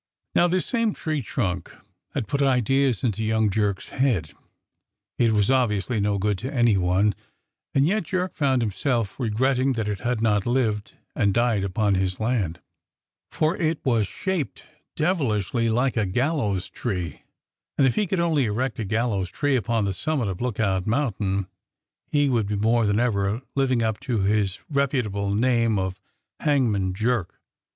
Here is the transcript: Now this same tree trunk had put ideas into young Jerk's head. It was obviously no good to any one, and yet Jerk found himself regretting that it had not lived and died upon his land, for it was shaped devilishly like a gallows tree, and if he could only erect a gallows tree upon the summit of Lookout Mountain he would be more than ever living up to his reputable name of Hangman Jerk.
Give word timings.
Now 0.33 0.47
this 0.47 0.65
same 0.65 0.95
tree 0.95 1.21
trunk 1.21 1.71
had 2.15 2.27
put 2.27 2.41
ideas 2.41 3.03
into 3.03 3.23
young 3.23 3.51
Jerk's 3.51 3.89
head. 3.89 4.31
It 5.19 5.31
was 5.31 5.51
obviously 5.51 5.99
no 5.99 6.17
good 6.17 6.39
to 6.39 6.51
any 6.51 6.75
one, 6.75 7.13
and 7.75 7.85
yet 7.85 8.05
Jerk 8.05 8.33
found 8.33 8.63
himself 8.63 9.19
regretting 9.19 9.73
that 9.73 9.87
it 9.87 9.99
had 9.99 10.19
not 10.19 10.47
lived 10.47 10.93
and 11.15 11.35
died 11.35 11.63
upon 11.63 11.93
his 11.93 12.19
land, 12.19 12.61
for 13.29 13.55
it 13.57 13.79
was 13.85 14.07
shaped 14.07 14.63
devilishly 14.95 15.69
like 15.69 15.95
a 15.97 16.07
gallows 16.07 16.67
tree, 16.67 17.21
and 17.77 17.85
if 17.85 17.93
he 17.93 18.07
could 18.07 18.19
only 18.19 18.45
erect 18.45 18.79
a 18.79 18.85
gallows 18.85 19.29
tree 19.29 19.55
upon 19.55 19.85
the 19.85 19.93
summit 19.93 20.27
of 20.29 20.41
Lookout 20.41 20.87
Mountain 20.87 21.45
he 22.07 22.27
would 22.27 22.47
be 22.47 22.55
more 22.55 22.87
than 22.87 22.99
ever 22.99 23.43
living 23.53 23.83
up 23.83 23.99
to 23.99 24.21
his 24.21 24.61
reputable 24.67 25.31
name 25.35 25.77
of 25.77 25.99
Hangman 26.39 26.95
Jerk. 26.95 27.39